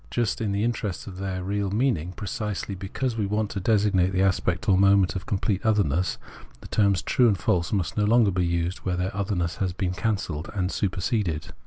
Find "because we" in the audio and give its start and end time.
2.73-3.27